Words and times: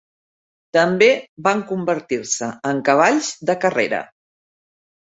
També 0.77 1.09
van 1.49 1.61
convertir-se 1.73 2.51
en 2.73 2.83
cavalls 2.91 3.31
de 3.51 3.59
carrera. 3.67 4.03